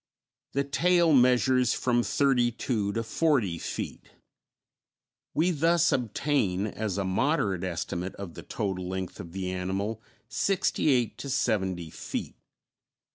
[0.53, 4.07] The tail measures from thirty two to forty feet.
[5.35, 10.89] We thus obtain, as a moderate estimate of the total length of the animal, sixty
[10.89, 12.35] eight to seventy feet.